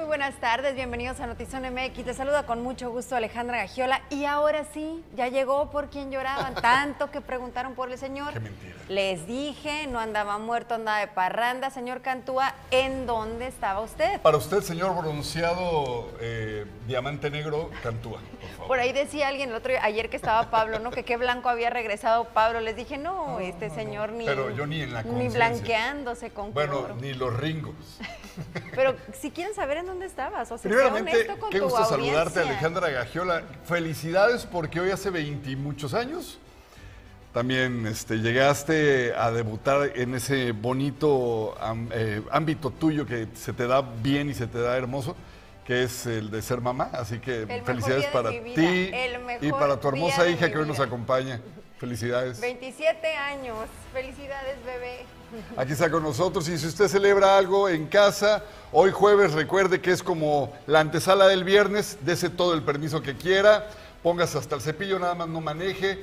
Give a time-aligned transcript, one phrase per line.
[0.00, 2.06] Muy buenas tardes, bienvenidos a Notizón MX.
[2.06, 4.00] Te saluda con mucho gusto Alejandra Gagiola.
[4.08, 6.54] Y ahora sí, ya llegó por quien lloraban.
[6.62, 8.32] Tanto que preguntaron por el señor.
[8.32, 8.76] Qué mentira.
[8.88, 11.68] Les dije, no andaba muerto, andaba de parranda.
[11.68, 14.22] Señor Cantúa, ¿en dónde estaba usted?
[14.22, 18.20] Para usted, señor bronceado eh, diamante negro, Cantúa,
[18.66, 20.90] por ahí decía alguien el otro día, ayer que estaba Pablo, ¿no?
[20.90, 22.60] Que qué blanco había regresado Pablo.
[22.60, 26.78] Les dije, no, este señor ni, Pero yo ni en la ni blanqueándose con Bueno,
[26.78, 26.94] cloro.
[26.96, 27.74] ni los ringos.
[28.74, 32.40] Pero si quieren saber en dónde estabas, o sea, Primeramente, honesto con qué gusto saludarte.
[32.40, 33.42] Alejandra Gagiola.
[33.64, 36.38] Felicidades porque hoy hace 20 y muchos años
[37.32, 43.66] también este, llegaste a debutar en ese bonito am- eh, ámbito tuyo que se te
[43.68, 45.14] da bien y se te da hermoso,
[45.70, 46.90] que es el de ser mamá.
[46.92, 48.90] Así que felicidades para ti
[49.40, 51.40] y para tu hermosa hija que hoy nos acompaña.
[51.78, 52.40] Felicidades.
[52.40, 53.68] 27 años.
[53.92, 55.06] Felicidades, bebé.
[55.56, 59.92] Aquí está con nosotros y si usted celebra algo en casa, hoy jueves recuerde que
[59.92, 63.68] es como la antesala del viernes, dese todo el permiso que quiera,
[64.02, 66.00] póngase hasta el cepillo, nada más no maneje,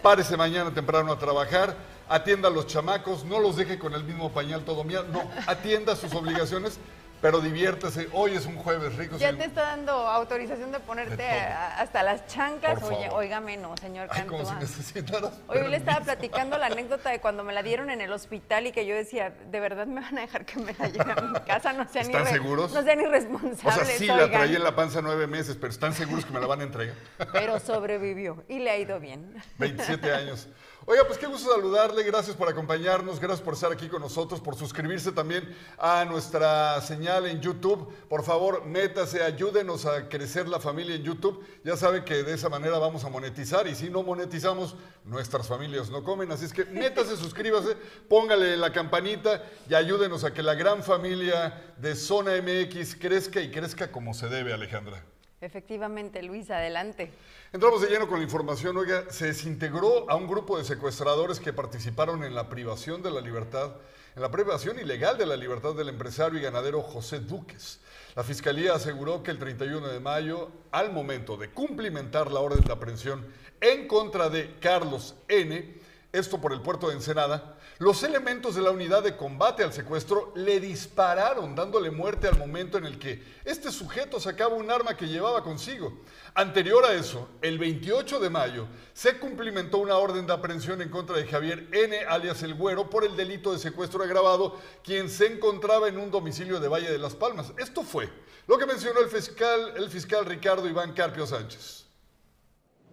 [0.00, 1.74] párese mañana temprano a trabajar,
[2.08, 5.96] atienda a los chamacos, no los deje con el mismo pañal todo mía, no, atienda
[5.96, 6.78] sus obligaciones,
[7.20, 9.16] pero diviértase, hoy es un jueves rico.
[9.18, 11.28] Ya te está dando autorización de ponerte De todo.
[11.52, 12.82] a- hasta las chanclas.
[12.82, 15.32] Oye, óigame, no, señor Ay, como si Cantúa.
[15.48, 18.72] Hoy le estaba platicando la anécdota de cuando me la dieron en el hospital y
[18.72, 21.40] que yo decía, ¿de verdad me van a dejar que me la lleve a mi
[21.40, 21.72] casa?
[21.72, 22.72] No sean, ¿Están seguros?
[22.72, 23.86] No sean O irresponsables.
[23.88, 26.46] sea, sí la traía en la panza nueve meses, pero están seguros que me la
[26.46, 26.94] van a entregar.
[27.32, 29.34] Pero sobrevivió y le ha ido bien.
[29.58, 30.48] 27 años.
[30.90, 34.56] Oiga, pues qué gusto saludarle, gracias por acompañarnos, gracias por estar aquí con nosotros, por
[34.56, 37.92] suscribirse también a nuestra señal en YouTube.
[38.08, 41.44] Por favor, métase, ayúdenos a crecer la familia en YouTube.
[41.62, 45.90] Ya sabe que de esa manera vamos a monetizar y si no monetizamos, nuestras familias
[45.90, 46.32] no comen.
[46.32, 47.76] Así es que métase, suscríbase,
[48.08, 53.50] póngale la campanita y ayúdenos a que la gran familia de Zona MX crezca y
[53.50, 55.04] crezca como se debe, Alejandra.
[55.40, 57.12] Efectivamente, Luis, adelante.
[57.52, 58.76] Entramos de lleno con la información.
[58.76, 63.20] Oiga, se desintegró a un grupo de secuestradores que participaron en la privación de la
[63.20, 63.76] libertad,
[64.16, 67.78] en la privación ilegal de la libertad del empresario y ganadero José Duques.
[68.16, 72.72] La fiscalía aseguró que el 31 de mayo, al momento de cumplimentar la orden de
[72.72, 73.24] aprehensión
[73.60, 75.78] en contra de Carlos N.,
[76.18, 80.32] esto por el puerto de Ensenada, los elementos de la unidad de combate al secuestro
[80.34, 85.06] le dispararon, dándole muerte al momento en el que este sujeto sacaba un arma que
[85.06, 86.00] llevaba consigo.
[86.34, 91.16] Anterior a eso, el 28 de mayo, se cumplimentó una orden de aprehensión en contra
[91.16, 95.88] de Javier N., alias El Güero, por el delito de secuestro agravado, quien se encontraba
[95.88, 97.52] en un domicilio de Valle de las Palmas.
[97.58, 98.10] Esto fue
[98.48, 101.77] lo que mencionó el fiscal, el fiscal Ricardo Iván Carpio Sánchez.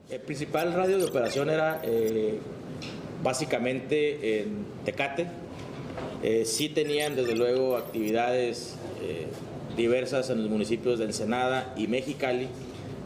[0.07, 2.37] El principal radio de operación era eh,
[3.23, 5.25] básicamente en Tecate.
[6.21, 9.25] Eh, sí tenían desde luego actividades eh,
[9.75, 12.47] diversas en los municipios de Ensenada y Mexicali,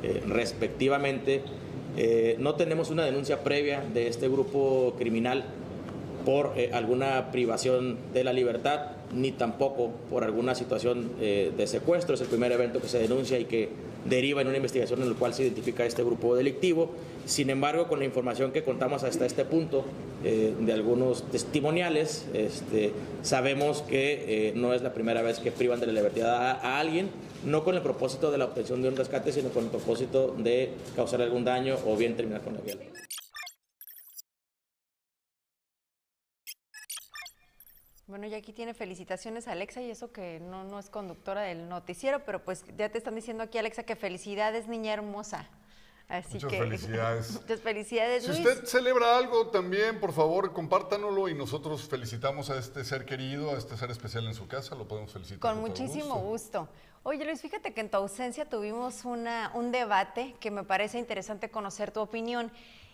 [0.04, 1.42] eh, respectivamente.
[1.96, 5.46] Eh, no tenemos una denuncia previa de este grupo criminal
[6.26, 12.14] por alguna privación de la libertad, ni tampoco por alguna situación de secuestro.
[12.14, 13.70] Es el primer evento que se denuncia y que
[14.06, 16.92] deriva en una investigación en la cual se identifica este grupo delictivo.
[17.26, 19.86] Sin embargo, con la información que contamos hasta este punto
[20.24, 25.80] eh, de algunos testimoniales, este, sabemos que eh, no es la primera vez que privan
[25.80, 27.10] de la libertad a, a alguien,
[27.46, 30.70] no con el propósito de la obtención de un rescate, sino con el propósito de
[30.96, 32.76] causar algún daño o bien terminar con la vida.
[38.10, 41.70] Bueno, y aquí tiene felicitaciones a Alexa y eso que no, no es conductora del
[41.70, 45.48] noticiero, pero pues ya te están diciendo aquí, Alexa, que felicidades, niña hermosa.
[46.08, 47.32] Así Muchas que felicidades.
[47.42, 48.40] muchas felicidades, Si Luis.
[48.40, 53.60] usted celebra algo también, por favor, compártanoslo y nosotros felicitamos a este ser querido, a
[53.60, 55.40] este ser especial en su casa, lo podemos felicitar.
[55.40, 56.62] Con muchísimo gusto.
[56.62, 56.70] gusto.
[57.04, 61.52] Oye, Luis, fíjate que en tu ausencia tuvimos una, un debate que me parece interesante
[61.52, 62.52] conocer tu opinión.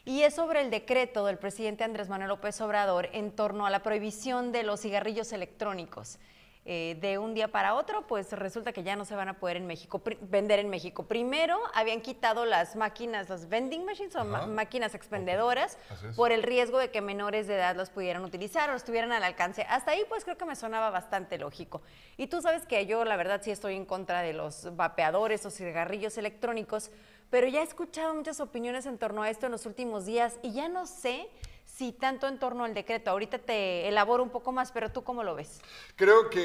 [0.07, 3.81] Y es sobre el decreto del presidente Andrés Manuel López Obrador en torno a la
[3.81, 6.19] prohibición de los cigarrillos electrónicos.
[6.67, 9.57] Eh, de un día para otro, pues resulta que ya no se van a poder
[9.57, 11.03] en México vender en México.
[11.03, 15.77] Primero habían quitado las máquinas, las vending machines o máquinas expendedoras
[16.15, 19.23] por el riesgo de que menores de edad los pudieran utilizar o los tuvieran al
[19.23, 19.63] alcance.
[19.69, 21.83] Hasta ahí pues creo que me sonaba bastante lógico.
[22.17, 25.51] Y tú sabes que yo la verdad sí estoy en contra de los vapeadores o
[25.51, 26.89] cigarrillos electrónicos,
[27.29, 30.53] pero ya he escuchado muchas opiniones en torno a esto en los últimos días y
[30.53, 31.29] ya no sé
[31.65, 33.11] si tanto en torno al decreto.
[33.11, 35.59] Ahorita te elaboro un poco más, pero tú cómo lo ves?
[35.95, 36.39] Creo que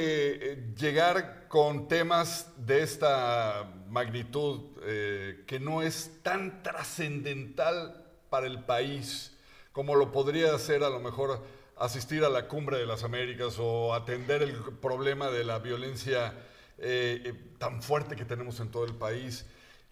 [0.53, 8.65] eh, llegar con temas de esta magnitud, eh, que no es tan trascendental para el
[8.65, 9.37] país
[9.73, 11.43] como lo podría ser a lo mejor
[11.77, 16.35] asistir a la cumbre de las Américas o atender el problema de la violencia
[16.79, 19.47] eh, tan fuerte que tenemos en todo el país,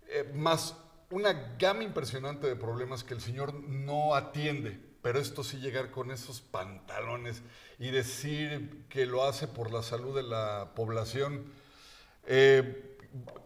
[0.09, 0.77] eh, más
[1.11, 4.79] una gama impresionante de problemas que el señor no atiende.
[5.03, 7.43] Pero esto sí llegar con esos pantalones
[7.79, 11.45] y decir que lo hace por la salud de la población,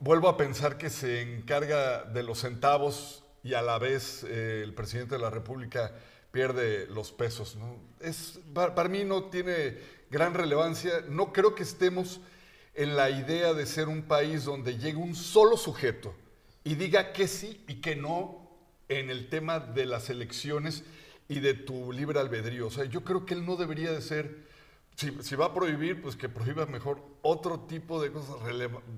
[0.00, 5.16] vuelvo a pensar que se encarga de los centavos y a la vez el presidente
[5.16, 5.92] de la República
[6.32, 7.54] pierde los pesos.
[7.54, 7.76] ¿no?
[8.00, 9.78] Es, para, mí no tiene
[10.10, 11.04] gran relevancia.
[11.08, 12.20] No creo que estemos
[12.74, 16.14] en la idea de ser un país donde llegue un solo sujeto
[16.64, 18.48] y diga que sí y que no
[18.88, 20.84] en el tema de las elecciones
[21.28, 22.66] y de tu libre albedrío.
[22.66, 24.46] O sea, yo creo que él no debería de ser,
[24.96, 28.36] si, va a prohibir, pues que prohíba mejor otro tipo de cosas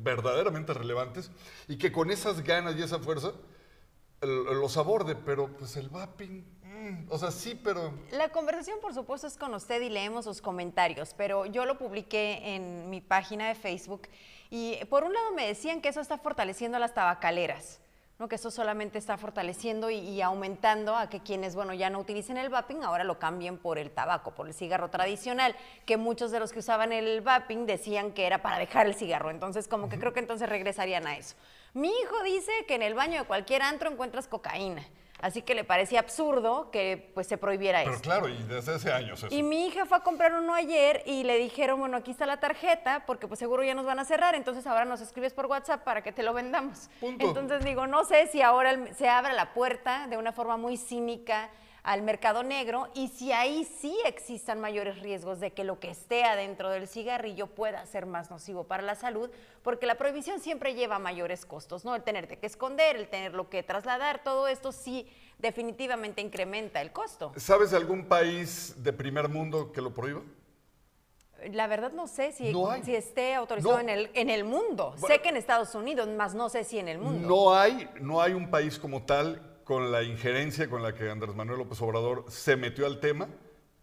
[0.02, 1.31] verdaderamente relevantes
[1.69, 3.32] y que con esas ganas y esa fuerza
[4.20, 6.44] los aborde, pero pues el vaping
[6.84, 7.94] Mm, o sea, sí, pero...
[8.11, 12.55] La conversación, por supuesto, es con usted y leemos sus comentarios, pero yo lo publiqué
[12.55, 14.02] en mi página de Facebook
[14.50, 17.81] y por un lado me decían que eso está fortaleciendo a las tabacaleras.
[18.19, 18.29] ¿no?
[18.29, 22.49] que eso solamente está fortaleciendo y, aumentando a que quienes, bueno, ya no utilicen el
[22.49, 26.52] vaping, ahora lo cambien por el tabaco, por el cigarro tradicional, que muchos de los
[26.52, 30.12] que usaban el vaping decían que era para dejar el cigarro, entonces como que creo
[30.12, 31.35] que entonces regresarían a eso.
[31.73, 34.87] Mi hijo dice que en el baño de cualquier antro encuentras cocaína.
[35.20, 37.90] Así que le parecía absurdo que pues se prohibiera eso.
[37.90, 39.34] Pero claro, y desde hace años eso.
[39.34, 42.40] Y mi hija fue a comprar uno ayer y le dijeron, bueno, aquí está la
[42.40, 45.82] tarjeta, porque pues seguro ya nos van a cerrar, entonces ahora nos escribes por WhatsApp
[45.82, 46.90] para que te lo vendamos.
[47.00, 51.49] Entonces digo, no sé si ahora se abre la puerta de una forma muy cínica
[51.85, 56.25] al mercado negro y si ahí sí existan mayores riesgos de que lo que esté
[56.25, 59.31] adentro del cigarrillo pueda ser más nocivo para la salud,
[59.63, 61.95] porque la prohibición siempre lleva mayores costos, ¿no?
[61.95, 65.07] El tenerte que esconder, el tenerlo que trasladar, todo esto sí
[65.39, 67.33] definitivamente incrementa el costo.
[67.37, 70.23] ¿Sabes de algún país de primer mundo que lo prohíba?
[71.53, 74.95] La verdad no sé si, si esté autorizado en, el, en el mundo.
[75.07, 77.29] sé que en Estados Unidos, más no sé si en el mundo.
[77.29, 81.34] No hay, no hay un país como tal con la injerencia con la que Andrés
[81.34, 83.28] Manuel López Obrador se metió al tema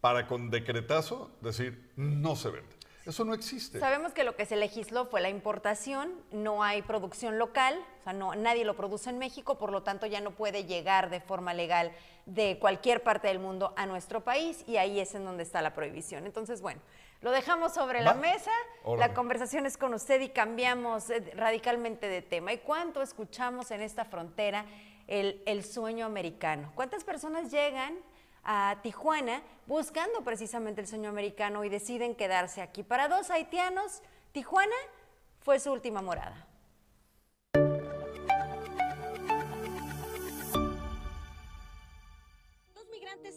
[0.00, 2.82] para con decretazo decir no se vende.
[3.04, 3.80] Eso no existe.
[3.80, 8.12] Sabemos que lo que se legisló fue la importación, no hay producción local, o sea,
[8.12, 11.52] no, nadie lo produce en México, por lo tanto ya no puede llegar de forma
[11.52, 11.90] legal
[12.26, 15.74] de cualquier parte del mundo a nuestro país y ahí es en donde está la
[15.74, 16.26] prohibición.
[16.26, 16.80] Entonces, bueno,
[17.22, 18.50] lo dejamos sobre la mesa,
[18.96, 22.52] la conversación es con usted y cambiamos eh, radicalmente de tema.
[22.52, 24.64] ¿Y cuánto escuchamos en esta frontera
[25.06, 26.72] el, sueño americano.
[26.74, 27.94] ¿Cuántas personas llegan
[28.44, 32.82] a Tijuana buscando precisamente el sueño americano y deciden quedarse aquí?
[32.82, 34.02] Para dos haitianos,
[34.32, 34.76] Tijuana
[35.40, 36.46] fue su última morada.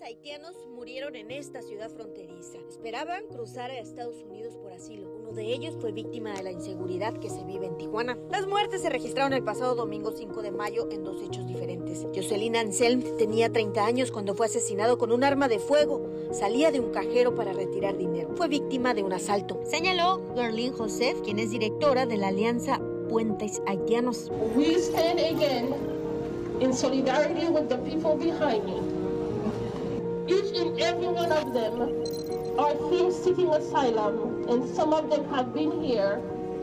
[0.02, 2.58] Haitianos murieron en esta ciudad fronteriza.
[2.68, 5.08] Esperaban cruzar a Estados Unidos por asilo.
[5.08, 8.18] Uno de ellos fue víctima de la inseguridad que se vive en Tijuana.
[8.32, 12.06] Las muertes se registraron el pasado domingo 5 de mayo en dos hechos diferentes.
[12.16, 16.02] Jocelyn Anselm tenía 30 años cuando fue asesinado con un arma de fuego.
[16.31, 18.31] Salía de un cajero para retirar dinero.
[18.36, 19.62] Fue víctima de un asalto.
[19.66, 24.31] Señaló Gerlin Joseph, quien es directora de la Alianza Puentes Haitianos.
[24.56, 25.74] We stand again
[26.60, 28.85] in solidarity with the people behind me.
[30.27, 31.94] Each and every one of them
[32.57, 36.19] are here seeking asylum, and some of them have been here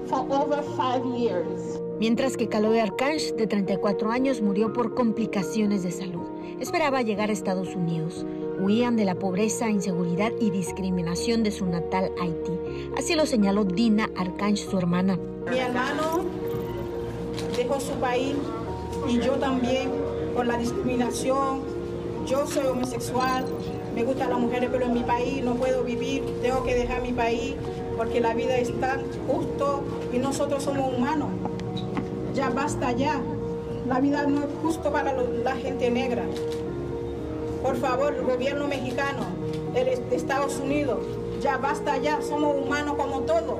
[0.08, 1.80] for over five years.
[2.00, 6.22] Mientras que Caloé Arcanch, de 34 años, murió por complicaciones de salud.
[6.58, 8.26] Esperaba llegar a Estados Unidos.
[8.60, 12.58] Huían de la pobreza, inseguridad y discriminación de su natal Haití.
[12.96, 15.18] Así lo señaló Dina Arcanch, su hermana.
[15.48, 16.24] Mi hermano
[17.56, 18.34] dejó su país
[19.08, 19.90] y yo también
[20.34, 21.62] por la discriminación,
[22.26, 23.44] yo soy homosexual,
[23.94, 27.12] me gustan las mujeres, pero en mi país no puedo vivir, tengo que dejar mi
[27.12, 27.54] país
[27.96, 31.28] porque la vida es tan justo y nosotros somos humanos.
[32.34, 33.20] Ya basta ya.
[33.86, 36.24] La vida no es justo para la gente negra.
[37.62, 39.24] Por favor, el gobierno mexicano,
[39.74, 40.98] de Estados Unidos,
[41.40, 43.58] ya basta ya, somos humanos como todos.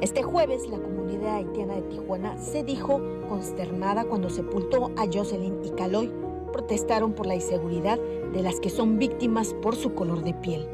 [0.00, 5.70] Este jueves la comunidad haitiana de Tijuana se dijo consternada cuando sepultó a Jocelyn y
[5.70, 6.12] Caloy
[6.52, 7.98] protestaron por la inseguridad
[8.32, 10.68] de las que son víctimas por su color de piel.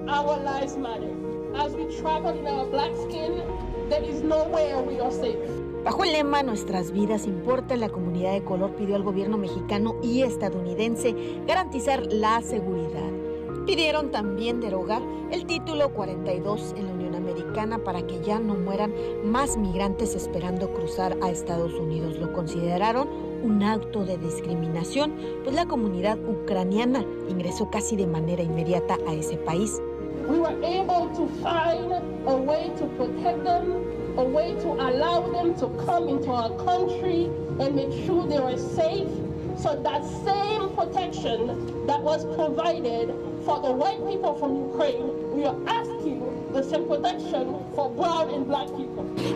[5.84, 10.22] Bajo el lema Nuestras vidas importan, la comunidad de color pidió al gobierno mexicano y
[10.22, 11.14] estadounidense
[11.46, 13.10] garantizar la seguridad.
[13.66, 18.94] Pidieron también derogar el título 42 en la Unión Americana para que ya no mueran
[19.24, 22.18] más migrantes esperando cruzar a Estados Unidos.
[22.18, 23.08] Lo consideraron
[23.44, 25.12] un acto de discriminación,
[25.44, 29.80] pues la comunidad ucraniana ingresó casi de manera inmediata a ese país.
[30.28, 31.92] We were able to find
[32.26, 33.84] a way to protect them
[34.16, 38.56] a way to allow them to come into our country and make sure they are
[38.56, 39.08] safe.
[39.58, 43.08] So that same protection that was provided
[43.44, 45.93] for the white people from Ukraine, we are asking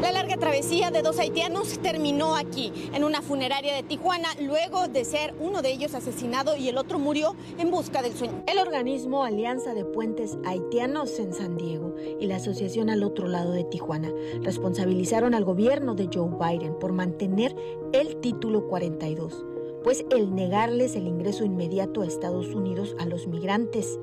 [0.01, 5.05] La larga travesía de dos haitianos terminó aquí, en una funeraria de Tijuana, luego de
[5.05, 8.45] ser uno de ellos asesinado y el otro murió en busca del sueño.
[8.47, 13.53] El organismo Alianza de Puentes Haitianos en San Diego y la asociación al otro lado
[13.53, 17.57] de Tijuana responsabilizaron al gobierno de Joe Biden por mantener
[17.93, 19.45] el título 42,
[19.83, 23.99] pues el negarles el ingreso inmediato a Estados Unidos a los migrantes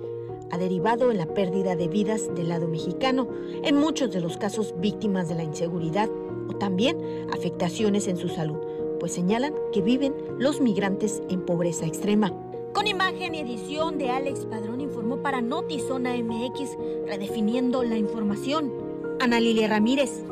[0.51, 3.27] ha derivado en la pérdida de vidas del lado mexicano,
[3.63, 6.09] en muchos de los casos víctimas de la inseguridad
[6.47, 6.97] o también
[7.33, 8.57] afectaciones en su salud,
[8.99, 12.33] pues señalan que viven los migrantes en pobreza extrema.
[12.73, 18.71] Con imagen y edición de Alex Padrón informó para Notizona MX, redefiniendo la información.
[19.19, 20.25] Ana Lilia Ramírez.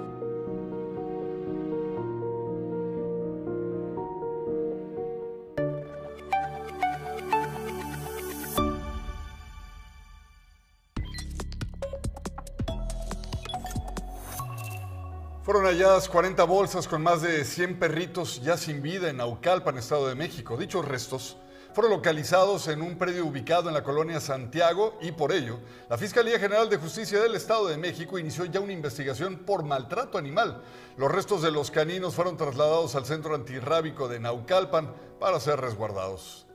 [15.54, 20.08] Fueron halladas 40 bolsas con más de 100 perritos ya sin vida en Naucalpan, Estado
[20.08, 20.58] de México.
[20.58, 21.38] Dichos restos
[21.76, 25.60] fueron localizados en un predio ubicado en la colonia Santiago y por ello
[25.92, 30.18] la Fiscalía General de Justicia del Estado de México inició ya una investigación por maltrato
[30.18, 30.64] animal.
[30.98, 36.48] Los restos de los caninos fueron trasladados al centro antirrábico de Naucalpan para ser resguardados.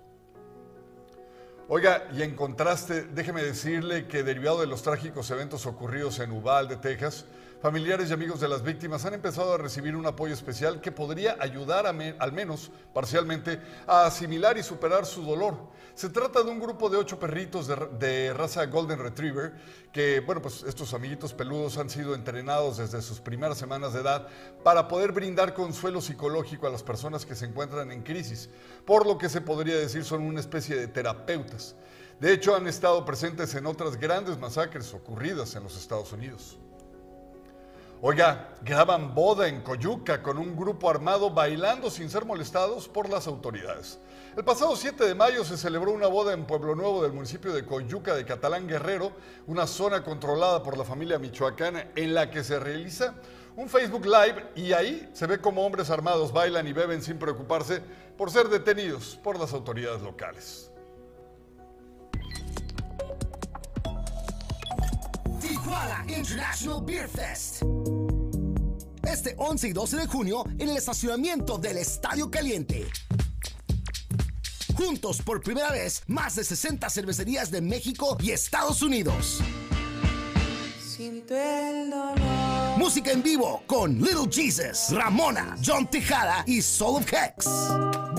[1.68, 6.78] Oiga, y en contraste, déjeme decirle que derivado de los trágicos eventos ocurridos en Uvalde,
[6.78, 7.26] Texas,
[7.60, 11.36] familiares y amigos de las víctimas han empezado a recibir un apoyo especial que podría
[11.40, 15.56] ayudar al menos parcialmente a asimilar y superar su dolor.
[15.94, 19.54] Se trata de un grupo de ocho perritos de, de raza Golden Retriever
[19.92, 24.28] que, bueno, pues estos amiguitos peludos han sido entrenados desde sus primeras semanas de edad
[24.62, 28.48] para poder brindar consuelo psicológico a las personas que se encuentran en crisis,
[28.84, 31.74] por lo que se podría decir son una especie de terapeutas.
[32.20, 36.58] De hecho, han estado presentes en otras grandes masacres ocurridas en los Estados Unidos.
[38.00, 43.26] Oiga, graban boda en Coyuca con un grupo armado bailando sin ser molestados por las
[43.26, 43.98] autoridades.
[44.36, 47.66] El pasado 7 de mayo se celebró una boda en Pueblo Nuevo del municipio de
[47.66, 49.10] Coyuca de Catalán Guerrero,
[49.48, 53.14] una zona controlada por la familia michoacana en la que se realiza
[53.56, 57.82] un Facebook Live y ahí se ve cómo hombres armados bailan y beben sin preocuparse
[58.16, 60.67] por ser detenidos por las autoridades locales.
[66.06, 67.62] International Beer Fest.
[69.02, 72.86] Este 11 y 12 de junio en el estacionamiento del Estadio Caliente.
[74.76, 79.40] Juntos por primera vez, más de 60 cervecerías de México y Estados Unidos.
[82.78, 87.46] Música en vivo con Little Jesus, Ramona, John Tejada y Soul of Hex.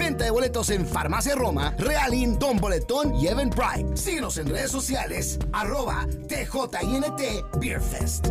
[0.10, 3.96] Venta de boletos en Farmacia Roma, Realin, Don Boletón y Eventbrite.
[3.96, 8.28] Síguenos en redes sociales, arroba TJINT Beer Fest.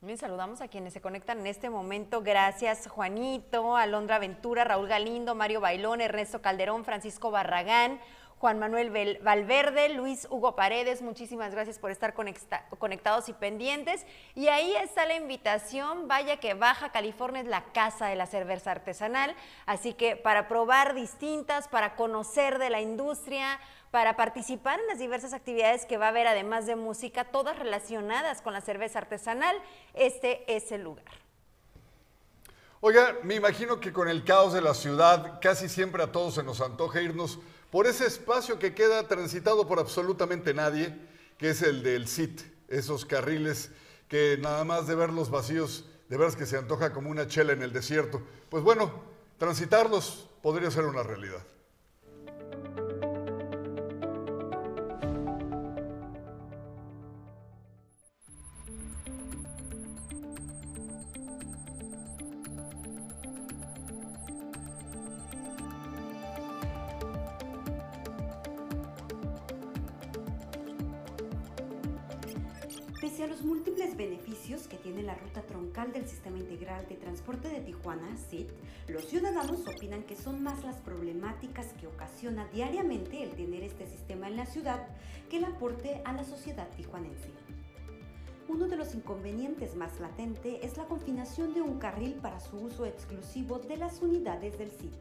[0.00, 2.22] Bien, saludamos a quienes se conectan en este momento.
[2.22, 7.98] Gracias, Juanito, Alondra Ventura, Raúl Galindo, Mario Bailón, Ernesto Calderón, Francisco Barragán,
[8.38, 11.00] Juan Manuel Valverde, Luis Hugo Paredes.
[11.00, 14.04] Muchísimas gracias por estar conecta- conectados y pendientes.
[14.34, 16.06] Y ahí está la invitación.
[16.06, 19.34] Vaya que Baja California es la casa de la cerveza artesanal.
[19.64, 23.58] Así que para probar distintas, para conocer de la industria,
[23.90, 28.42] para participar en las diversas actividades que va a haber, además de música, todas relacionadas
[28.42, 29.56] con la cerveza artesanal,
[29.94, 31.25] este es el lugar.
[32.80, 36.42] Oiga, me imagino que con el caos de la ciudad casi siempre a todos se
[36.42, 37.38] nos antoja irnos
[37.70, 40.94] por ese espacio que queda transitado por absolutamente nadie,
[41.38, 43.70] que es el del CIT, esos carriles
[44.08, 47.62] que nada más de verlos vacíos, de veras que se antoja como una chela en
[47.62, 48.20] el desierto.
[48.50, 48.92] Pues bueno,
[49.38, 51.42] transitarlos podría ser una realidad.
[81.36, 84.86] Problemáticas que ocasiona diariamente el tener este sistema en la ciudad
[85.30, 87.30] que el aporte a la sociedad tijuanense.
[88.48, 92.86] Uno de los inconvenientes más latente es la confinación de un carril para su uso
[92.86, 94.92] exclusivo de las unidades del SIT.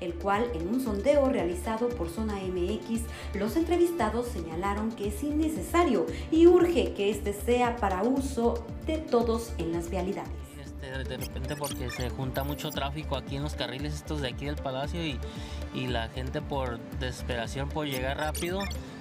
[0.00, 3.02] el cual en un sondeo realizado por Zona MX,
[3.34, 9.52] los entrevistados señalaron que es innecesario y urge que este sea para uso de todos
[9.58, 10.43] en las vialidades
[10.84, 14.56] de repente porque se junta mucho tráfico aquí en los carriles estos de aquí del
[14.56, 15.18] palacio y,
[15.74, 18.60] y la gente por desesperación por llegar rápido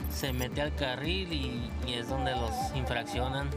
[0.10, 3.50] se mete al carril y, y, es donde los infraccionan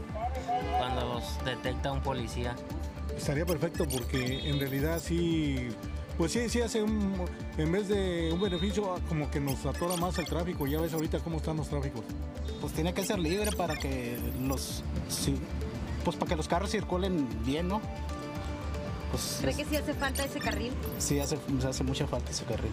[0.77, 2.55] cuando los detecta un policía.
[3.15, 5.69] Estaría perfecto porque en realidad sí,
[6.17, 7.13] pues sí, sí hace un,
[7.57, 10.65] en vez de un beneficio como que nos atora más el tráfico.
[10.67, 12.03] Ya ves ahorita cómo están los tráficos.
[12.59, 15.35] Pues tiene que ser libre para que los, sí,
[16.07, 17.81] pues para que los carros circulen bien, ¿no?
[19.11, 20.71] Pues, ¿Cree que sí hace falta ese carril?
[20.99, 21.37] Sí, hace,
[21.67, 22.71] hace mucha falta ese carril.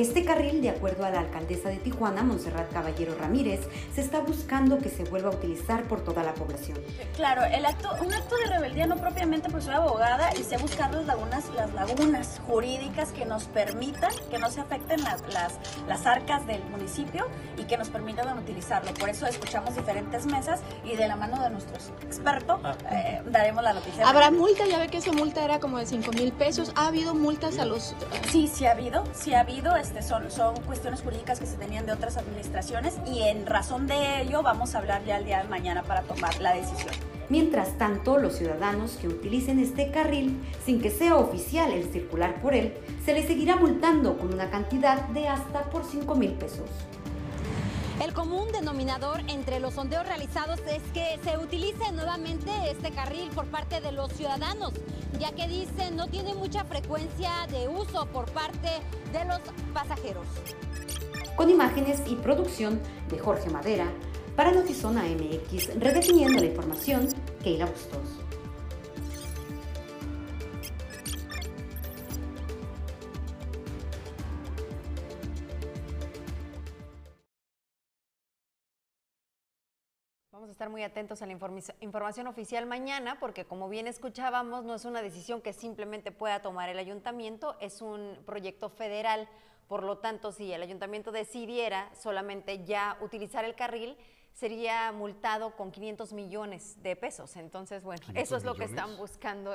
[0.00, 3.60] Este carril, de acuerdo a la alcaldesa de Tijuana, Montserrat Caballero Ramírez,
[3.94, 6.78] se está buscando que se vuelva a utilizar por toda la población.
[7.16, 10.90] Claro, el acto, un acto de rebeldía no propiamente por soy abogada y sé buscar
[10.94, 16.06] las lagunas, las lagunas jurídicas que nos permitan que no se afecten las, las, las
[16.06, 17.26] arcas del municipio
[17.58, 18.94] y que nos permitan utilizarlo.
[18.94, 22.74] Por eso escuchamos diferentes mesas y de la mano de nuestros expertos ah.
[22.90, 24.08] eh, daremos la noticia.
[24.08, 24.64] ¿Habrá multa?
[24.66, 26.72] Ya ve que esa multa era como de 5 mil pesos.
[26.74, 27.94] ¿Ha habido multas a los...?
[28.30, 29.76] Sí, sí ha habido, sí ha habido.
[29.90, 34.22] Este, son, son cuestiones jurídicas que se tenían de otras administraciones y en razón de
[34.22, 36.94] ello vamos a hablar ya el día de mañana para tomar la decisión.
[37.28, 42.54] Mientras tanto, los ciudadanos que utilicen este carril sin que sea oficial el circular por
[42.54, 46.70] él, se les seguirá multando con una cantidad de hasta por 5 mil pesos.
[48.00, 53.46] El común denominador entre los sondeos realizados es que se utilice nuevamente este carril por
[53.46, 54.72] parte de los ciudadanos,
[55.18, 58.68] ya que dicen no tiene mucha frecuencia de uso por parte
[59.12, 59.40] de los
[59.72, 60.26] pasajeros.
[61.36, 63.86] Con imágenes y producción de Jorge Madera,
[64.36, 67.08] para Notizona MX, redefiniendo la información,
[67.42, 68.29] Keila Bustos.
[80.60, 81.32] Estar muy atentos a la
[81.80, 86.68] información oficial mañana porque como bien escuchábamos no es una decisión que simplemente pueda tomar
[86.68, 89.26] el ayuntamiento, es un proyecto federal,
[89.68, 93.96] por lo tanto si el ayuntamiento decidiera solamente ya utilizar el carril,
[94.34, 97.36] sería multado con 500 millones de pesos.
[97.36, 99.54] Entonces, bueno, eso es lo que están buscando,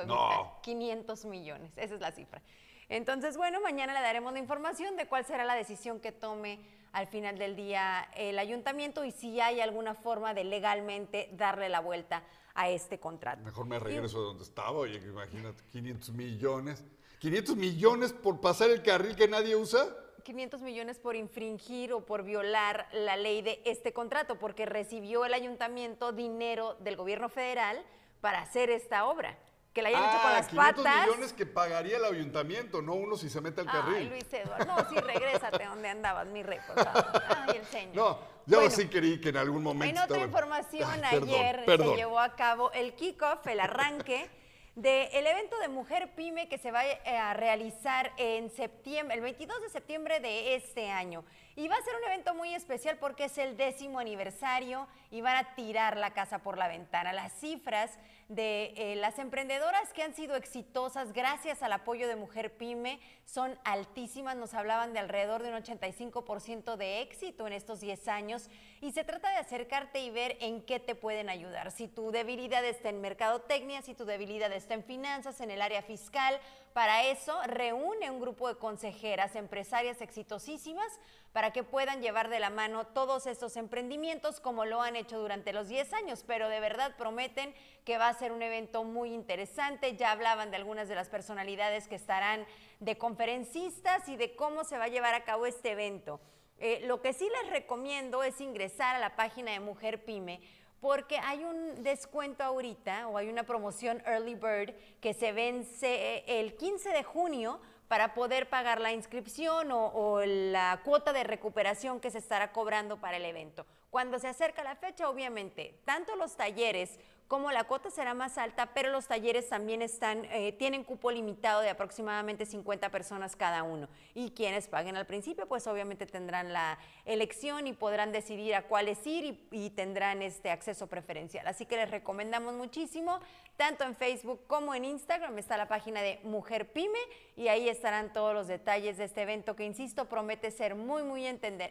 [0.62, 2.42] 500 millones, esa es la cifra.
[2.88, 6.58] Entonces, bueno, mañana le daremos la información de cuál será la decisión que tome
[6.92, 11.80] al final del día el ayuntamiento y si hay alguna forma de legalmente darle la
[11.80, 13.42] vuelta a este contrato.
[13.42, 16.84] Mejor me regreso de donde estaba, oye, imagínate, 500 millones.
[17.18, 19.86] 500 millones por pasar el carril que nadie usa.
[20.22, 25.34] 500 millones por infringir o por violar la ley de este contrato, porque recibió el
[25.34, 27.84] ayuntamiento dinero del gobierno federal
[28.20, 29.38] para hacer esta obra
[29.76, 31.06] que la hayan hecho con ah, las 500 patas.
[31.06, 33.96] millones que pagaría el ayuntamiento, no uno si se mete al carril.
[33.96, 37.22] Ay, Luis Eduardo, no, sí, regrésate donde andabas, mi rey, por favor.
[37.28, 37.94] Ay, el señor.
[37.94, 39.94] No, yo sí querí que en algún momento...
[39.94, 44.30] En otra información, ayer se llevó a cabo el kickoff, el arranque
[44.76, 49.60] del evento de Mujer Pyme que se va eh, a realizar en septiembre, el 22
[49.60, 51.22] de septiembre de este año.
[51.58, 55.36] Y va a ser un evento muy especial porque es el décimo aniversario y van
[55.36, 57.14] a tirar la casa por la ventana.
[57.14, 62.54] Las cifras de eh, las emprendedoras que han sido exitosas gracias al apoyo de Mujer
[62.58, 64.36] Pyme son altísimas.
[64.36, 68.50] Nos hablaban de alrededor de un 85% de éxito en estos 10 años
[68.82, 71.70] y se trata de acercarte y ver en qué te pueden ayudar.
[71.70, 75.80] Si tu debilidad está en mercadotecnia, si tu debilidad está en finanzas, en el área
[75.80, 76.38] fiscal,
[76.76, 81.00] para eso reúne un grupo de consejeras, empresarias exitosísimas
[81.32, 85.54] para que puedan llevar de la mano todos estos emprendimientos como lo han hecho durante
[85.54, 87.54] los 10 años, pero de verdad prometen
[87.86, 89.96] que va a ser un evento muy interesante.
[89.96, 92.44] Ya hablaban de algunas de las personalidades que estarán
[92.80, 96.20] de conferencistas y de cómo se va a llevar a cabo este evento.
[96.58, 100.42] Eh, lo que sí les recomiendo es ingresar a la página de Mujer Pyme
[100.80, 106.56] porque hay un descuento ahorita o hay una promoción Early Bird que se vence el
[106.56, 112.18] 15 de junio para poder pagar la inscripción o, la cuota de recuperación que se
[112.18, 113.66] estará cobrando para el evento.
[113.90, 118.66] Cuando se acerca la fecha, obviamente, tanto los talleres como la cuota será más alta,
[118.74, 123.88] pero los talleres también están, eh, tienen cupo limitado de aproximadamente 50 personas cada uno.
[124.14, 129.04] Y quienes paguen al principio, pues obviamente tendrán la elección y podrán decidir a cuáles
[129.06, 131.46] ir y, y tendrán este acceso preferencial.
[131.48, 133.18] Así que les recomendamos muchísimo,
[133.56, 136.98] tanto en Facebook como en Instagram está la página de Mujer Pyme
[137.36, 141.26] y ahí estarán todos los detalles de este evento que, insisto, promete ser muy, muy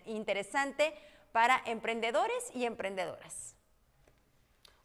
[0.05, 0.93] interesante
[1.31, 3.54] para emprendedores y emprendedoras.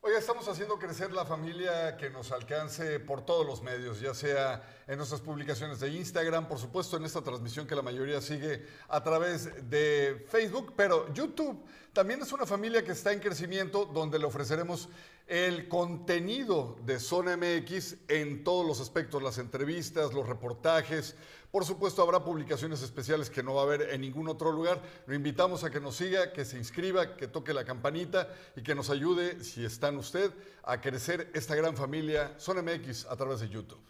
[0.02, 4.62] Hoy estamos haciendo crecer la familia que nos alcance por todos los medios, ya sea
[4.86, 9.02] en nuestras publicaciones de Instagram, por supuesto en esta transmisión que la mayoría sigue a
[9.02, 14.24] través de Facebook, pero YouTube también es una familia que está en crecimiento donde le
[14.24, 14.88] ofreceremos
[15.30, 21.14] el contenido de Zona MX en todos los aspectos, las entrevistas, los reportajes.
[21.52, 24.82] Por supuesto, habrá publicaciones especiales que no va a haber en ningún otro lugar.
[25.06, 28.74] Lo invitamos a que nos siga, que se inscriba, que toque la campanita y que
[28.74, 30.32] nos ayude, si está en usted,
[30.64, 33.80] a crecer esta gran familia Zona MX a través de YouTube.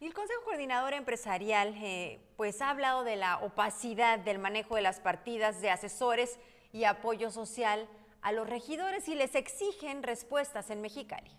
[0.00, 4.82] Y el Consejo Coordinador Empresarial eh, pues ha hablado de la opacidad del manejo de
[4.82, 6.38] las partidas de asesores
[6.74, 7.88] y apoyo social
[8.22, 11.30] a los regidores y les exigen respuestas en Mexicali.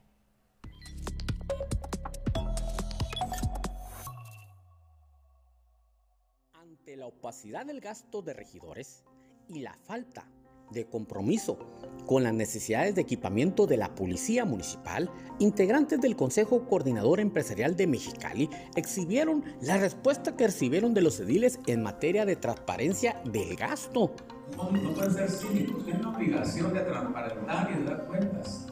[6.53, 9.03] Ante la opacidad del gasto de regidores
[9.47, 10.27] y la falta
[10.71, 11.57] de compromiso
[12.05, 17.87] con las necesidades de equipamiento de la Policía Municipal, integrantes del Consejo Coordinador Empresarial de
[17.87, 24.11] Mexicali exhibieron la respuesta que recibieron de los ediles en materia de transparencia del gasto
[24.57, 28.67] no, pueden ser cínicos, tienen una obligación de transparentar y de dar cuentas.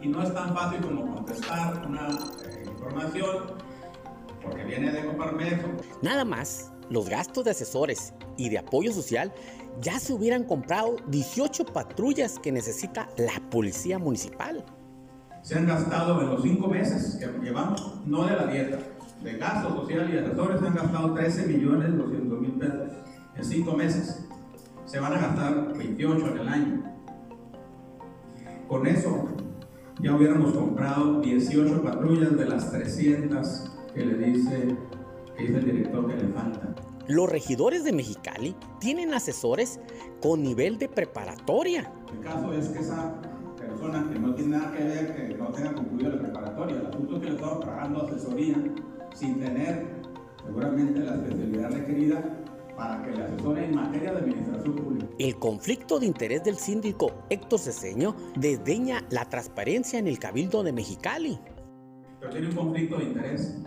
[0.00, 2.08] Y no es tan fácil como contestar una
[2.44, 3.54] eh, información
[4.42, 5.64] porque viene de Coparmex.
[6.02, 9.32] Nada más, los gastos de asesores y de apoyo social
[9.80, 14.64] ya se hubieran comprado 18 patrullas que necesita la policía municipal.
[15.42, 18.78] Se han gastado en los cinco meses que llevamos, no de la dieta,
[19.22, 22.92] de gasto social y asesores se han gastado 13 millones 200 mil pesos
[23.36, 24.24] en cinco meses
[24.84, 26.82] se van a gastar 28 en el año.
[28.68, 29.28] Con eso
[30.00, 34.76] ya hubiéramos comprado 18 patrullas de las 300 que le dice,
[35.36, 36.74] que dice el director que le faltan.
[37.06, 39.78] Los regidores de Mexicali tienen asesores
[40.22, 41.92] con nivel de preparatoria.
[42.10, 43.20] El caso es que esa
[43.58, 47.16] persona que no tiene nada que ver, que no tenga concluido la preparatoria, el asunto
[47.16, 48.56] es que le estaba pagando asesoría
[49.14, 49.86] sin tener
[50.46, 55.06] seguramente la especialidad requerida para que le asesore en materia de administración pública.
[55.18, 60.72] El conflicto de interés del síndico Héctor Ceseño desdeña la transparencia en el Cabildo de
[60.72, 61.38] Mexicali.
[62.18, 63.58] Pero tiene un conflicto de interés.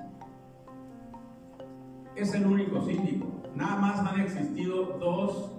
[2.17, 3.27] Es el único síndico.
[3.53, 5.51] Nada más han existido dos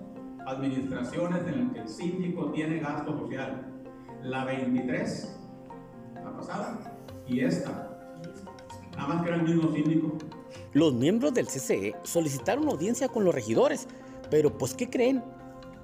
[0.44, 3.64] administraciones en las que el síndico tiene gasto social.
[4.24, 5.38] La 23,
[6.14, 7.96] la pasada, y esta.
[8.96, 10.18] Nada más que era el mismo síndico.
[10.72, 13.86] Los miembros del CCE solicitaron audiencia con los regidores,
[14.28, 15.22] pero pues ¿qué creen?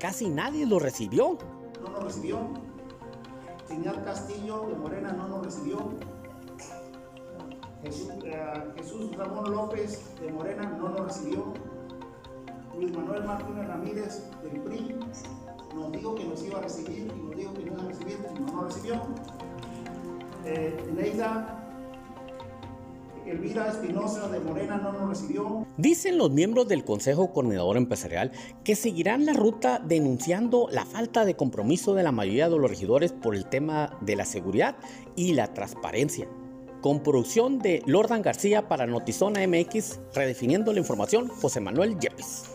[0.00, 1.38] Casi nadie lo recibió.
[1.84, 2.38] No lo recibió.
[3.68, 5.78] Señor Castillo de Morena no lo recibió.
[7.84, 11.52] Jesús, eh, Ramón López de Morena no lo recibió.
[12.78, 14.96] Luis Manuel Martínez Ramírez del PRI
[15.74, 18.18] nos dijo que nos iba a recibir y nos dijo que no iba a recibir
[18.34, 19.02] y no nos recibió.
[20.44, 21.60] Eh, Neida
[23.26, 25.66] Elvira Espinosa de Morena no nos recibió.
[25.76, 28.32] Dicen los miembros del Consejo Coordinador Empresarial
[28.64, 33.12] que seguirán la ruta denunciando la falta de compromiso de la mayoría de los regidores
[33.12, 34.76] por el tema de la seguridad
[35.16, 36.28] y la transparencia.
[36.84, 42.50] Con producción de Lordan García para Notizona MX, redefiniendo la información, José Manuel Yepes.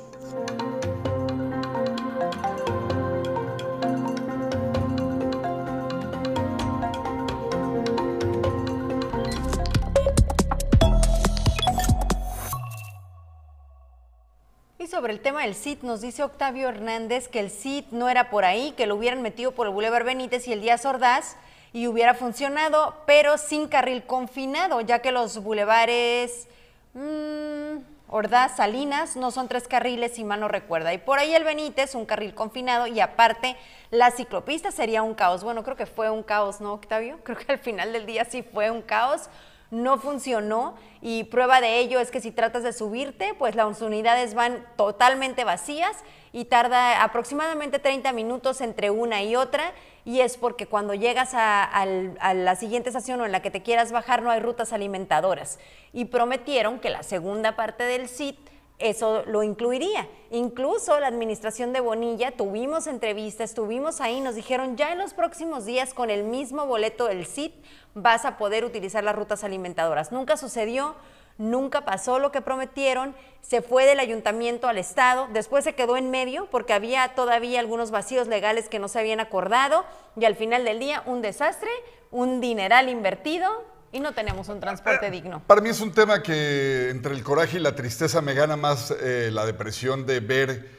[14.89, 18.43] sobre el tema del CIT, nos dice Octavio Hernández que el CIT no era por
[18.43, 21.37] ahí, que lo hubieran metido por el Boulevard Benítez y el Díaz Ordaz
[21.73, 26.47] y hubiera funcionado, pero sin carril confinado, ya que los bulevares
[26.93, 27.77] mmm,
[28.11, 30.93] Ordaz, Salinas no son tres carriles, si mal no recuerda.
[30.93, 33.55] Y por ahí el Benítez, un carril confinado, y aparte
[33.91, 35.43] la ciclopista sería un caos.
[35.43, 37.19] Bueno, creo que fue un caos, ¿no, Octavio?
[37.23, 39.29] Creo que al final del día sí fue un caos
[39.71, 44.33] no funcionó y prueba de ello es que si tratas de subirte, pues las unidades
[44.33, 45.95] van totalmente vacías
[46.33, 49.73] y tarda aproximadamente 30 minutos entre una y otra
[50.05, 53.91] y es porque cuando llegas a, la siguiente estación o en la que te quieras
[53.91, 55.59] bajar no hay rutas alimentadoras.
[55.93, 58.48] Y prometieron que la segunda parte del SIT
[58.79, 60.07] eso lo incluiría.
[60.31, 65.65] Incluso la administración de Bonilla, tuvimos entrevistas, estuvimos ahí, nos dijeron ya en los próximos
[65.65, 67.53] días con el mismo boleto del CIT
[67.93, 70.11] vas a poder utilizar las rutas alimentadoras.
[70.11, 70.95] Nunca sucedió,
[71.37, 76.11] nunca pasó lo que prometieron, se fue del ayuntamiento al Estado, después se quedó en
[76.11, 79.83] medio porque había todavía algunos vacíos legales que no se habían acordado
[80.17, 81.69] y al final del día un desastre,
[82.11, 85.41] un dineral invertido, y no tenemos un transporte eh, digno.
[85.47, 88.91] Para mí es un tema que entre el coraje y la tristeza me gana más
[88.91, 90.69] eh, la depresión de ver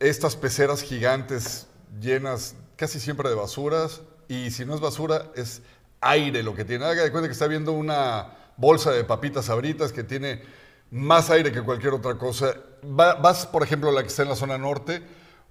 [0.00, 1.68] estas peceras gigantes
[2.00, 5.62] llenas casi siempre de basuras, y si no es basura, es
[6.00, 6.84] aire lo que tiene.
[6.84, 10.42] Haga de cuenta que está viendo una bolsa de papitas abritas que tiene
[10.90, 12.54] más aire que cualquier otra cosa.
[12.84, 15.02] Va- vas, por ejemplo, a la que está en la zona norte,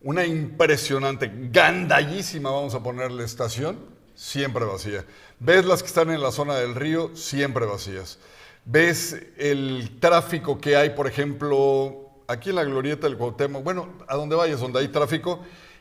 [0.01, 3.80] una impresionante, gandallísima, vamos a ponerle estación,
[4.15, 5.06] siempre vacía.
[5.39, 8.17] Ves las que están en la zona del río, siempre vacías.
[8.65, 14.15] Ves el tráfico que hay, por ejemplo, aquí en la glorieta del Cuauhtémoc, bueno, a
[14.15, 15.39] donde vayas, donde hay tráfico,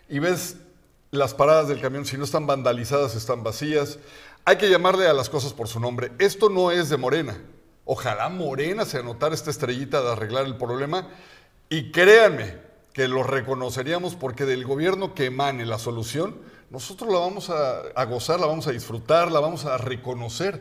[0.09, 0.57] y ves
[1.11, 3.99] las paradas del camión, si no están vandalizadas, están vacías.
[4.45, 6.11] Hay que llamarle a las cosas por su nombre.
[6.19, 7.41] Esto no es de Morena.
[7.85, 11.09] Ojalá Morena se anotara esta estrellita de arreglar el problema.
[11.71, 12.59] Y créanme
[12.93, 16.37] que lo reconoceríamos porque del gobierno que emane la solución,
[16.75, 20.61] nosotros la vamos a, a gozar, la vamos a disfrutar, la vamos a reconocer.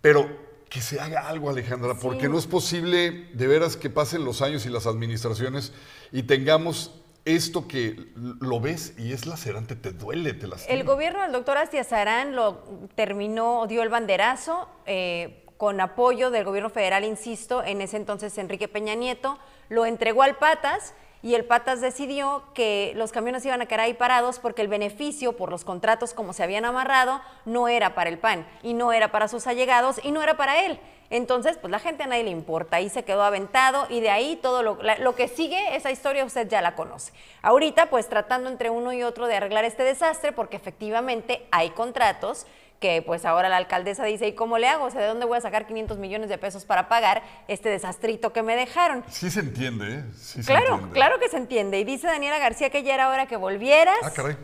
[0.00, 0.28] Pero
[0.68, 4.66] que se haga algo, Alejandra, porque no es posible de veras que pasen los años
[4.66, 5.72] y las administraciones
[6.10, 10.74] y tengamos esto que lo ves y es lacerante, te duele, te lastima.
[10.74, 12.62] El gobierno del doctor Astiazarán lo
[12.96, 18.68] terminó, dio el banderazo eh, con apoyo del gobierno federal, insisto, en ese entonces Enrique
[18.68, 20.94] Peña Nieto, lo entregó al Patas
[21.26, 25.36] y el Patas decidió que los camiones iban a quedar ahí parados porque el beneficio
[25.36, 29.10] por los contratos como se habían amarrado no era para el PAN y no era
[29.10, 30.78] para sus allegados y no era para él.
[31.10, 34.36] Entonces, pues la gente a nadie le importa, ahí se quedó aventado y de ahí
[34.36, 37.12] todo lo, lo que sigue, esa historia usted ya la conoce.
[37.42, 42.46] Ahorita, pues tratando entre uno y otro de arreglar este desastre, porque efectivamente hay contratos
[42.80, 44.84] que pues ahora la alcaldesa dice, ¿y cómo le hago?
[44.84, 48.32] O sea, ¿de dónde voy a sacar 500 millones de pesos para pagar este desastrito
[48.32, 49.02] que me dejaron?
[49.08, 50.04] Sí se entiende, ¿eh?
[50.16, 50.92] Sí se Claro, entiende.
[50.94, 51.78] claro que se entiende.
[51.80, 53.96] Y dice Daniela García que ya era hora que volvieras.
[54.02, 54.36] Ah, caray.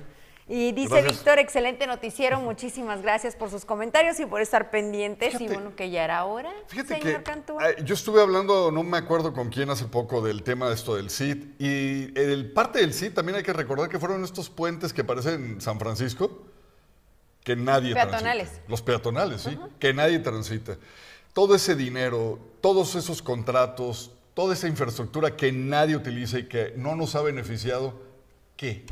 [0.49, 1.13] Y dice Gracias.
[1.13, 5.41] Víctor, excelente noticiero, muchísimas gracias por sus comentarios y por estar pendientes.
[5.41, 7.59] y bueno, que ya era hora, Fíjate señor que Cantú.
[7.61, 10.97] eh, yo estuve hablando, no me acuerdo con quién hace poco, del tema de esto
[10.97, 11.45] del CID.
[11.61, 15.35] Y el parte del CID también hay que recordar que fueron estos puentes que aparecen
[15.45, 16.43] en San Francisco,
[17.45, 18.49] que nadie Peatonales.
[18.49, 18.71] transita.
[18.71, 20.77] Los peatonales, sí, que nadie transita.
[21.33, 26.95] Todo ese dinero, todos esos contratos, toda esa infraestructura que nadie utiliza y que no
[26.97, 27.95] nos ha beneficiado,
[28.57, 28.85] ¿qué?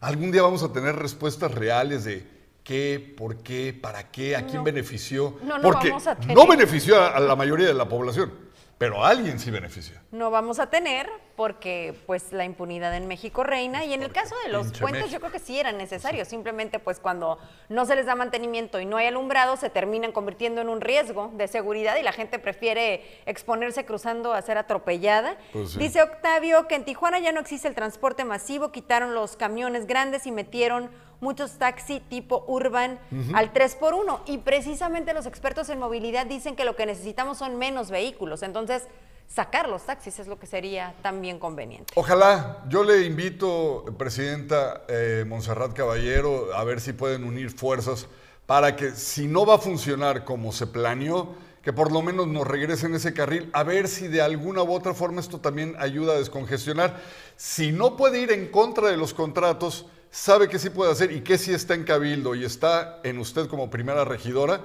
[0.00, 2.26] Algún día vamos a tener respuestas reales de
[2.64, 4.64] qué, por qué, para qué, a quién No.
[4.64, 5.38] benefició.
[5.42, 6.36] No, no Porque vamos a tener.
[6.36, 8.32] no benefició a, a la mayoría de la población,
[8.80, 10.02] pero alguien sí beneficia.
[10.10, 14.34] No vamos a tener porque pues la impunidad en México reina y en el caso
[14.42, 15.08] de los puentes México.
[15.08, 17.38] yo creo que sí eran necesarios, simplemente pues cuando
[17.68, 21.30] no se les da mantenimiento y no hay alumbrado se terminan convirtiendo en un riesgo
[21.34, 25.36] de seguridad y la gente prefiere exponerse cruzando a ser atropellada.
[25.52, 25.78] Pues sí.
[25.78, 30.26] Dice Octavio que en Tijuana ya no existe el transporte masivo, quitaron los camiones grandes
[30.26, 30.88] y metieron
[31.20, 32.98] muchos taxi tipo urban
[33.34, 37.38] al 3 por 1 y precisamente los expertos en movilidad dicen que lo que necesitamos
[37.38, 38.84] son menos vehículos, entonces
[39.28, 41.92] sacar los taxis es lo que sería también conveniente.
[41.94, 48.08] Ojalá, yo le invito, Presidenta eh, Montserrat Caballero, a ver si pueden unir fuerzas
[48.46, 52.46] para que si no va a funcionar como se planeó, que por lo menos nos
[52.46, 56.18] regresen ese carril, a ver si de alguna u otra forma esto también ayuda a
[56.18, 57.00] descongestionar.
[57.36, 61.20] Si no puede ir en contra de los contratos, sabe que sí puede hacer y
[61.20, 64.62] que sí está en cabildo y está en usted como primera regidora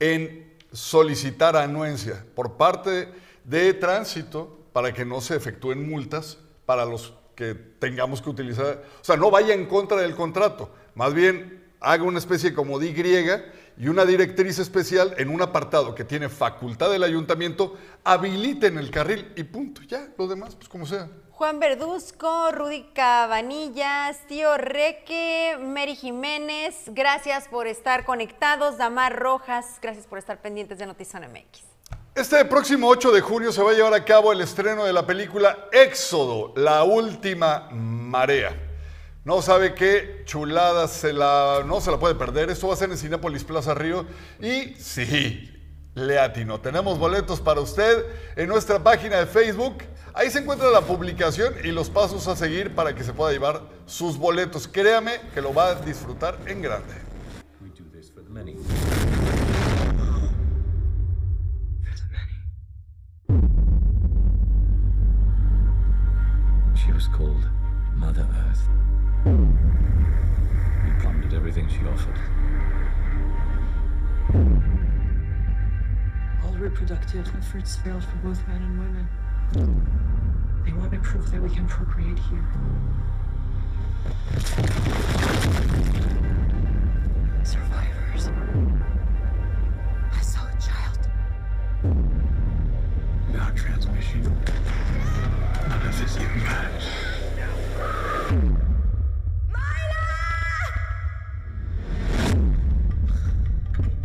[0.00, 3.08] en solicitar anuencia por parte
[3.44, 8.84] de tránsito para que no se efectúen multas para los que tengamos que utilizar.
[9.00, 12.88] O sea, no vaya en contra del contrato, más bien haga una especie como de
[12.88, 18.90] Y y una directriz especial en un apartado que tiene facultad del ayuntamiento, habiliten el
[18.90, 19.82] carril y punto.
[19.82, 21.08] Ya, lo demás, pues como sea.
[21.38, 28.76] Juan Verduzco, Rudy Cabanillas, Tío Reque, Mary Jiménez, gracias por estar conectados.
[28.76, 31.62] Damar Rojas, gracias por estar pendientes de Notizón MX.
[32.16, 35.06] Este próximo 8 de junio se va a llevar a cabo el estreno de la
[35.06, 38.50] película Éxodo, la última marea.
[39.24, 42.50] No sabe qué chulada se la, no se la puede perder.
[42.50, 44.06] Esto va a ser en Cinépolis Plaza Río.
[44.40, 45.56] Y sí,
[45.94, 46.60] le atino.
[46.60, 49.84] Tenemos boletos para usted en nuestra página de Facebook.
[50.18, 53.62] Ahí se encuentra la publicación y los pasos a seguir para que se pueda llevar
[53.86, 54.66] sus boletos.
[54.66, 56.92] Créame que lo va a disfrutar en grande.
[57.62, 58.56] We do this for the many.
[66.74, 67.48] She was called
[67.94, 68.68] Mother Earth.
[69.24, 72.18] We plundered everything she offered.
[76.44, 79.08] All reproductive efforts failed for both men and women.
[79.52, 82.44] They wanted proof that we can procreate here.
[87.44, 88.28] Survivors.
[90.12, 91.08] I saw a child.
[93.32, 94.22] Now transmission.
[95.68, 96.84] None of this even matters.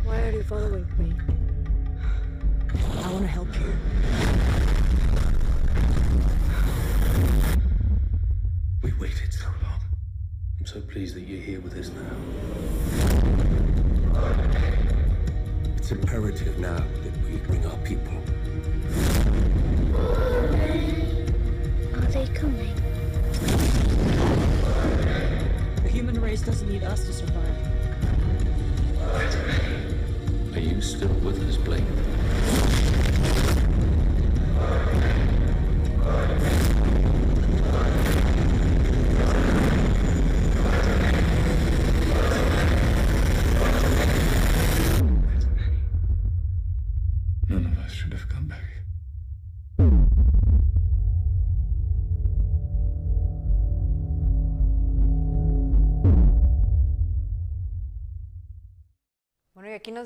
[0.03, 1.13] Why are you following me?
[3.03, 4.32] I want to help you.
[10.73, 12.15] So pleased that you're here with us now.
[15.77, 18.13] It's imperative now that we bring our people.
[21.93, 22.73] Are they coming?
[25.83, 27.57] The human race doesn't need us to survive.
[30.55, 31.83] Are you still with us, Blake?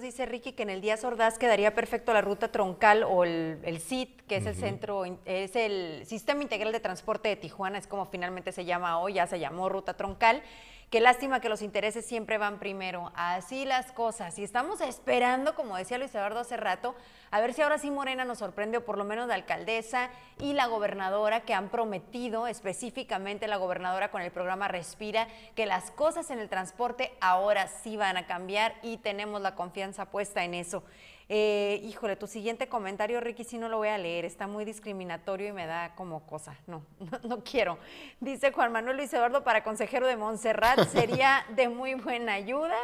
[0.07, 3.79] Dice Ricky que en el Díaz Ordaz quedaría perfecto la ruta troncal o el, el
[3.79, 8.05] CIT, que es el centro, es el Sistema Integral de Transporte de Tijuana, es como
[8.05, 10.41] finalmente se llama hoy, ya se llamó ruta troncal.
[10.89, 13.11] Qué lástima que los intereses siempre van primero.
[13.13, 14.39] Así las cosas.
[14.39, 16.95] Y estamos esperando, como decía Luis Eduardo hace rato,
[17.29, 20.53] a ver si ahora sí Morena nos sorprende, o por lo menos la alcaldesa y
[20.53, 26.31] la gobernadora, que han prometido, específicamente la gobernadora con el programa Respira, que las cosas
[26.31, 30.83] en el transporte ahora sí van a cambiar y tenemos la confianza puesta en eso.
[31.29, 35.47] Eh, híjole, tu siguiente comentario, Ricky, sí no lo voy a leer, está muy discriminatorio
[35.49, 36.57] y me da como cosa.
[36.67, 37.77] No, no, no quiero.
[38.19, 42.77] Dice Juan Manuel Luis Eduardo para consejero de Montserrat, sería de muy buena ayuda.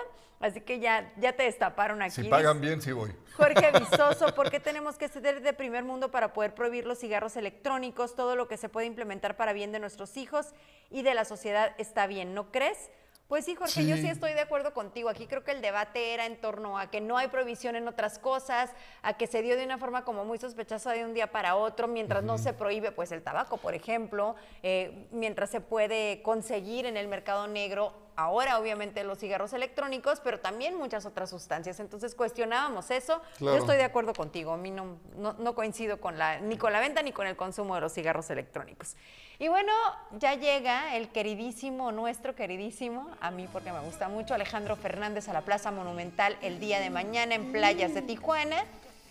[0.43, 2.21] Así que ya, ya te destaparon aquí.
[2.21, 3.15] Si pagan bien, sí voy.
[3.38, 7.38] Jorge Visoso, ¿por qué tenemos que ser de primer mundo para poder prohibir los cigarros
[7.38, 8.13] electrónicos?
[8.13, 10.53] Todo lo que se puede implementar para bien de nuestros hijos
[10.89, 12.89] y de la sociedad está bien, ¿no crees?
[13.33, 15.09] Pues sí, Jorge, yo sí estoy de acuerdo contigo.
[15.09, 18.19] Aquí creo que el debate era en torno a que no hay prohibición en otras
[18.19, 18.69] cosas,
[19.01, 21.87] a que se dio de una forma como muy sospechosa de un día para otro,
[21.87, 26.95] mientras no se prohíbe pues el tabaco, por ejemplo, eh, mientras se puede conseguir en
[26.95, 31.80] el mercado negro ahora obviamente los cigarros electrónicos, pero también muchas otras sustancias.
[31.80, 33.21] Entonces cuestionábamos eso.
[33.38, 33.58] Claro.
[33.58, 34.54] Yo estoy de acuerdo contigo.
[34.54, 37.36] A mí no, no, no coincido con la, ni con la venta ni con el
[37.36, 38.95] consumo de los cigarros electrónicos.
[39.39, 39.73] Y bueno,
[40.19, 45.34] ya llega el queridísimo, nuestro queridísimo, a mí porque me gusta mucho, Alejandro Fernández a
[45.34, 48.63] la Plaza Monumental el día de mañana en Playas de Tijuana.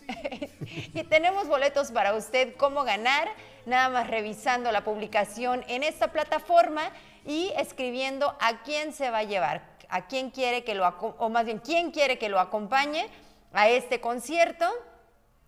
[0.95, 3.29] y tenemos boletos para usted, cómo ganar,
[3.67, 6.91] nada más revisando la publicación en esta plataforma
[7.24, 11.44] y escribiendo a quién se va a llevar, a quién quiere que lo, o más
[11.44, 13.08] bien, quién quiere que lo acompañe
[13.52, 14.66] a este concierto.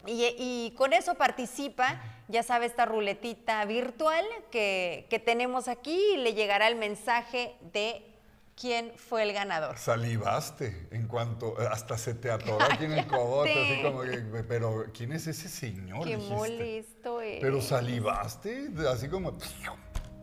[0.06, 6.16] Y, y con eso participa, ya sabe, esta ruletita virtual que, que tenemos aquí y
[6.18, 8.14] le llegará el mensaje de
[8.56, 9.76] quién fue el ganador.
[9.78, 14.87] Salivaste en cuanto, hasta se te atoró aquí en el cogote, así como que, pero
[14.92, 16.06] ¿quién es ese señor?
[16.06, 17.40] Qué molesto es.
[17.40, 19.32] Pero salivaste, así como,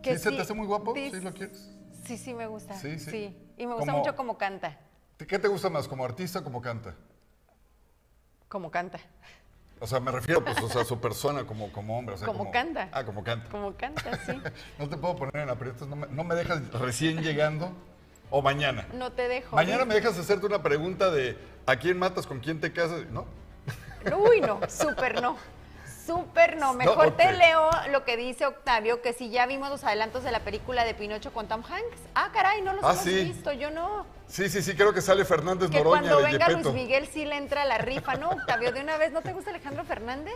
[0.02, 0.94] Que ¿sí se sí, te hace muy guapo?
[0.94, 1.70] ¿Sí lo quieres?
[2.04, 2.74] Sí, sí, me gusta.
[2.76, 3.36] Sí, sí.
[3.56, 4.78] Y me gusta Como- mucho cómo canta.
[5.18, 6.96] ¿Qué te gusta más, como artista o como canta?
[8.48, 8.98] Cómo canta.
[9.78, 12.14] O sea, me refiero pues, o sea, a su persona como, como hombre.
[12.14, 12.88] O sea, Como canta.
[12.92, 13.48] Ah, como canta.
[13.50, 14.32] Como canta, sí.
[14.78, 17.72] No te puedo poner en aprietos, no me, no me dejas recién llegando
[18.30, 18.86] o mañana.
[18.94, 19.54] No te dejo.
[19.56, 21.36] Mañana me dejas hacerte una pregunta de
[21.66, 23.06] ¿a quién matas, con quién te casas?
[23.10, 23.26] ¿No?
[24.16, 25.36] Uy, no, súper no.
[26.06, 26.74] Súper no.
[26.74, 30.40] Mejor te leo lo que dice Octavio, que si ya vimos los adelantos de la
[30.40, 31.98] película de Pinocho con Tom Hanks.
[32.14, 33.24] Ah, caray, no los Ah, hemos sí.
[33.24, 34.04] visto, yo no.
[34.26, 36.48] Sí, sí, sí, creo que sale Fernández Que Noroña cuando de venga.
[36.48, 38.72] Luis Miguel sí le entra la rifa, ¿no, Octavio?
[38.72, 40.34] De una vez, ¿no te gusta Alejandro Fernández?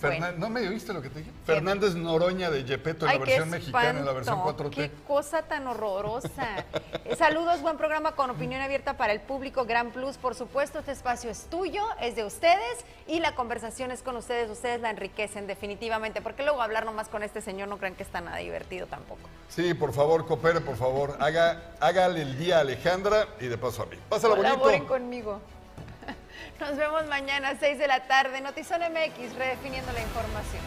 [0.00, 1.30] Fernan- ¿No me oíste lo que te dije?
[1.44, 4.74] Fernández Noroña de Yepeto en Ay, la versión mexicana, en la versión espanto, 4T.
[4.74, 6.64] Qué cosa tan horrorosa.
[7.04, 9.64] Eh, Saludos, buen programa con opinión abierta para el público.
[9.64, 14.02] Gran Plus, por supuesto, este espacio es tuyo, es de ustedes y la conversación es
[14.02, 14.50] con ustedes.
[14.50, 18.20] Ustedes la enriquecen definitivamente, porque luego hablar nomás con este señor no crean que está
[18.20, 19.20] nada divertido tampoco.
[19.48, 21.16] Sí, por favor, coopere, por favor.
[21.20, 23.96] Haga, hágale el día a Alejandra y de paso a mí.
[24.08, 24.86] Pásala Colaboren bonito.
[24.88, 25.40] conmigo.
[26.60, 28.40] Nos vemos mañana a 6 de la tarde.
[28.40, 30.62] Notizón MX, redefiniendo la información.